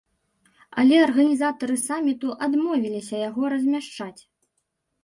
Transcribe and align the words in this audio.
Але 0.83 0.95
арганізатары 1.07 1.75
саміту 1.89 2.27
адмовіліся 2.49 3.15
яго 3.29 3.43
размяшчаць. 3.57 4.17